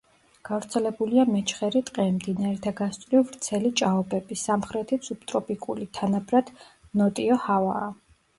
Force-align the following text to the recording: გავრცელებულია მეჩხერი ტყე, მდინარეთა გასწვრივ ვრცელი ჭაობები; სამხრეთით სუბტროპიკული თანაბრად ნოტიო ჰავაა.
გავრცელებულია 0.47 1.25
მეჩხერი 1.33 1.81
ტყე, 1.89 2.05
მდინარეთა 2.15 2.73
გასწვრივ 2.79 3.21
ვრცელი 3.27 3.71
ჭაობები; 3.83 4.39
სამხრეთით 4.45 5.11
სუბტროპიკული 5.11 5.87
თანაბრად 6.01 6.51
ნოტიო 7.05 7.39
ჰავაა. 7.47 7.95